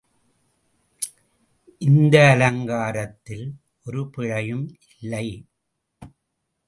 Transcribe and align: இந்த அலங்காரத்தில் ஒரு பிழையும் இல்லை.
இந்த 1.81 2.15
அலங்காரத்தில் 2.29 3.45
ஒரு 3.85 4.09
பிழையும் 4.09 4.65
இல்லை. 4.99 5.27